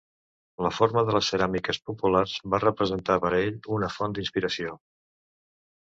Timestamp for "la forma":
0.65-1.03